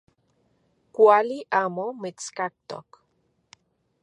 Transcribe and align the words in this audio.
Kuali 0.95 1.37
amo 1.61 1.85
mitskaktok. 2.01 2.87